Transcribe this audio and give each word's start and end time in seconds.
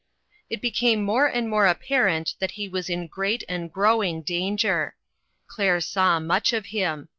It 0.49 0.63
became 0.63 1.03
more 1.05 1.27
and 1.27 1.47
more 1.47 1.67
apparent 1.67 2.33
that 2.39 2.49
he 2.57 2.67
was 2.67 2.89
in 2.89 3.05
great 3.05 3.43
and 3.47 3.71
growing 3.71 4.23
danger. 4.23 4.95
Claire 5.45 5.79
saw 5.79 6.19
much 6.19 6.53
of 6.53 6.65
him. 6.73 7.07